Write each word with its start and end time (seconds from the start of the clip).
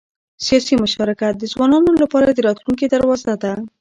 سیاسي 0.45 0.73
مشارکت 0.83 1.33
د 1.37 1.43
ځوانانو 1.53 1.91
لپاره 2.03 2.27
د 2.31 2.39
راتلونکي 2.47 2.85
دروازه 2.93 3.33
ده 3.43 3.53